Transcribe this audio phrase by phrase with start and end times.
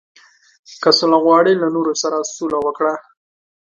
[0.81, 2.93] •که سوله غواړې، له نورو سره سوله وکړه.